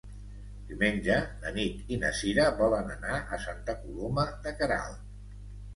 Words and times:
Diumenge 0.69 1.17
na 1.43 1.51
Nit 1.59 1.93
i 1.97 1.99
na 2.05 2.11
Cira 2.21 2.49
volen 2.63 2.91
anar 2.97 3.21
a 3.37 3.41
Santa 3.47 3.79
Coloma 3.85 4.29
de 4.49 4.59
Queralt. 4.61 5.07